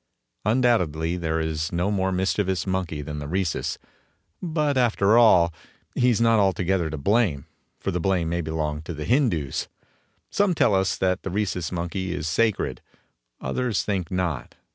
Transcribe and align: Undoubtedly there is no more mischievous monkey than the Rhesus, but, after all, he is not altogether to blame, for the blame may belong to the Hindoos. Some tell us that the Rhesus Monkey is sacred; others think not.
Undoubtedly 0.45 1.15
there 1.15 1.39
is 1.39 1.71
no 1.71 1.91
more 1.91 2.11
mischievous 2.11 2.65
monkey 2.65 3.03
than 3.03 3.19
the 3.19 3.27
Rhesus, 3.27 3.77
but, 4.41 4.75
after 4.75 5.15
all, 5.15 5.53
he 5.93 6.09
is 6.09 6.19
not 6.19 6.39
altogether 6.39 6.89
to 6.89 6.97
blame, 6.97 7.45
for 7.79 7.91
the 7.91 7.99
blame 7.99 8.29
may 8.29 8.41
belong 8.41 8.81
to 8.81 8.95
the 8.95 9.05
Hindoos. 9.05 9.67
Some 10.31 10.55
tell 10.55 10.73
us 10.73 10.97
that 10.97 11.21
the 11.21 11.29
Rhesus 11.29 11.71
Monkey 11.71 12.13
is 12.15 12.27
sacred; 12.27 12.81
others 13.39 13.83
think 13.83 14.09
not. 14.09 14.55